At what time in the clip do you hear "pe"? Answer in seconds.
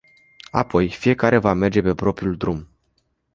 1.81-1.95